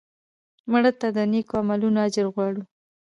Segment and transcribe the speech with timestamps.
[0.71, 2.63] مړه ته د نیکو عملونو اجر غواړو